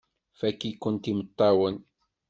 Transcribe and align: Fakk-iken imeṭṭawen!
Fakk-iken 0.39 0.95
imeṭṭawen! 1.11 1.75